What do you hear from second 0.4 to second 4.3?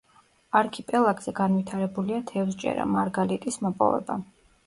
არქიპელაგზე განვითარებულია თევზჭერა, მარგალიტის მოპოვება.